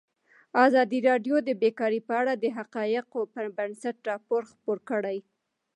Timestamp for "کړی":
4.89-5.17